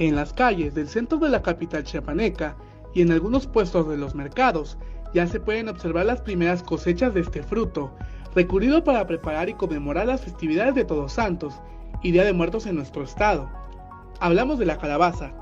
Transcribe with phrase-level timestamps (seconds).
[0.00, 2.56] En las calles del centro de la capital chiapaneca
[2.94, 4.78] y en algunos puestos de los mercados
[5.12, 7.92] ya se pueden observar las primeras cosechas de este fruto,
[8.34, 11.52] recurrido para preparar y conmemorar las festividades de Todos Santos
[12.02, 13.50] y Día de Muertos en nuestro estado.
[14.20, 15.32] Hablamos de la calabaza.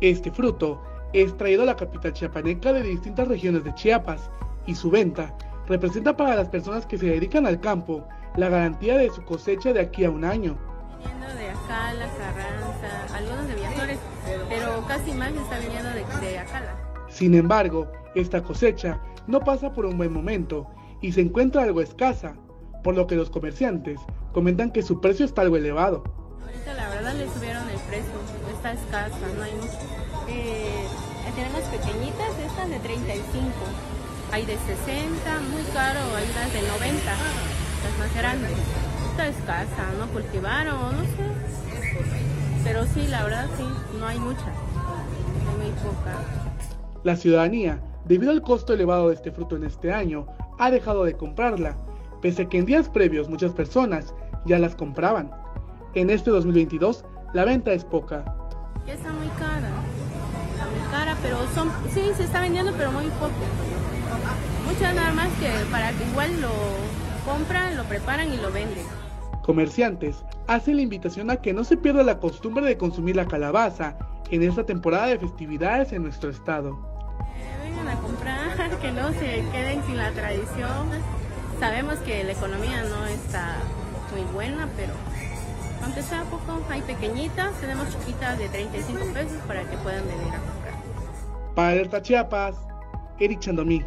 [0.00, 0.82] Este fruto
[1.12, 4.30] es traído a la capital chiapaneca de distintas regiones de Chiapas
[4.64, 5.36] y su venta
[5.66, 8.06] representa para las personas que se dedican al campo
[8.36, 10.58] la garantía de su cosecha de aquí a un año.
[10.98, 13.98] Viniendo de Acala, Carranza, algunos de Villaflores,
[14.48, 16.74] pero casi más está viniendo de, de Acala.
[17.08, 20.66] Sin embargo, esta cosecha no pasa por un buen momento
[21.00, 22.36] y se encuentra algo escasa,
[22.82, 24.00] por lo que los comerciantes
[24.32, 26.02] comentan que su precio está algo elevado.
[26.42, 28.12] Ahorita la verdad le subieron el precio,
[28.52, 29.78] está escasa, no hay mucho.
[30.28, 30.84] Eh,
[31.34, 33.50] tenemos pequeñitas, estas de 35,
[34.32, 37.12] hay de 60, muy caro, hay unas de 90,
[37.84, 38.50] las más grandes.
[39.10, 42.34] Está escasa, no cultivaron, no sé.
[42.64, 43.64] Pero sí, la verdad sí,
[43.98, 46.18] no hay mucha, hay muy poca.
[47.02, 50.26] La ciudadanía, debido al costo elevado de este fruto en este año,
[50.58, 51.76] ha dejado de comprarla,
[52.22, 54.14] pese a que en días previos muchas personas
[54.46, 55.30] ya las compraban.
[55.94, 58.24] En este 2022, la venta es poca.
[58.86, 59.70] Ya está muy cara,
[60.52, 63.30] está muy cara, pero son, sí, se está vendiendo, pero muy poco.
[64.66, 66.52] Muchas nada más que para que igual lo
[67.24, 68.86] compran, lo preparan y lo venden.
[69.42, 73.96] Comerciantes hacen la invitación a que no se pierda la costumbre de consumir la calabaza
[74.30, 76.78] en esta temporada de festividades en nuestro estado.
[77.36, 80.90] Eh, vengan a comprar, que no se queden sin la tradición.
[81.58, 83.56] Sabemos que la economía no está
[84.12, 84.92] muy buena, pero
[85.82, 90.38] aunque sea poco, hay pequeñitas, tenemos chiquitas de 35 pesos para que puedan venir a
[90.38, 91.54] comprar.
[91.56, 92.54] Para Alerta Chiapas,
[93.18, 93.84] Eric Chandomí.